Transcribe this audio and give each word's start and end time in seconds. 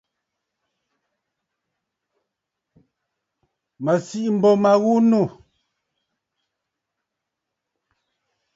Mə̀ 3.83 3.95
sìʼî 4.05 4.29
m̀bô 4.35 4.51
ma 4.63 4.73
ghu 4.81 4.95
nû. 5.09 5.21